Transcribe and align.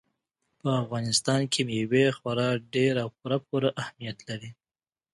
په 0.59 0.69
افغانستان 0.81 1.41
کې 1.51 1.61
مېوې 1.69 2.05
خورا 2.17 2.49
ډېر 2.73 2.93
او 3.03 3.09
پوره 3.17 3.37
پوره 3.47 3.69
اهمیت 3.81 4.17
لري. 4.29 4.49